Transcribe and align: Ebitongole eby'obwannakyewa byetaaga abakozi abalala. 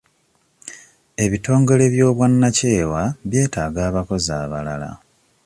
Ebitongole 1.23 1.81
eby'obwannakyewa 1.87 3.03
byetaaga 3.29 3.81
abakozi 3.89 4.29
abalala. 4.43 4.91